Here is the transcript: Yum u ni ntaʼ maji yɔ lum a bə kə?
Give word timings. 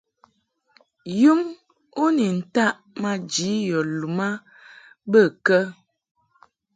Yum 1.21 1.41
u 2.03 2.05
ni 2.15 2.25
ntaʼ 2.39 2.73
maji 3.01 3.49
yɔ 3.69 3.79
lum 4.01 4.17
a 4.27 4.29
bə 5.11 5.21
kə? 5.45 5.57